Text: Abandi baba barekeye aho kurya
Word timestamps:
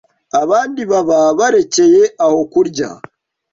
Abandi 0.41 0.81
baba 0.91 1.19
barekeye 1.39 2.01
aho 2.25 2.39
kurya 2.51 2.89